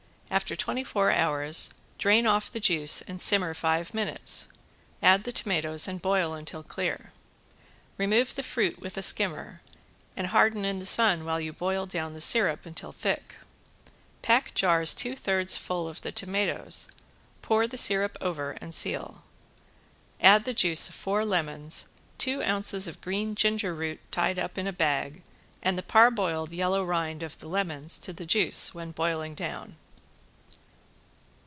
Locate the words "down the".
11.85-12.21